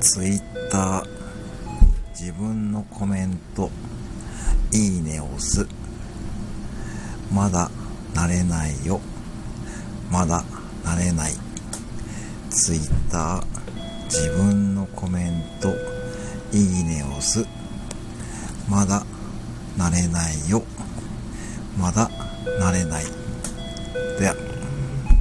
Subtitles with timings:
[0.00, 1.04] ツイッター
[2.10, 3.68] 自分のコメント
[4.72, 5.66] いいねを押す。
[7.32, 7.68] まだ
[8.14, 9.00] 慣れないよ。
[10.10, 10.44] まだ
[10.84, 11.32] 慣れない。
[12.50, 13.44] ツイッター
[14.04, 15.74] 自分のコメント
[16.56, 17.44] いいねを押す。
[18.68, 19.04] まだ
[19.76, 20.62] 慣れないよ。
[21.76, 22.08] まだ
[22.60, 23.04] 慣れない。
[24.18, 24.47] では。